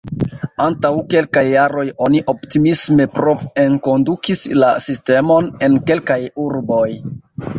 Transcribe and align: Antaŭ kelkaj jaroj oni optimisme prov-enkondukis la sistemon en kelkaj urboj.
Antaŭ 0.63 0.91
kelkaj 1.13 1.43
jaroj 1.47 1.83
oni 2.05 2.21
optimisme 2.33 3.07
prov-enkondukis 3.17 4.41
la 4.63 4.71
sistemon 4.87 5.51
en 5.67 5.79
kelkaj 5.91 6.19
urboj. 6.49 6.89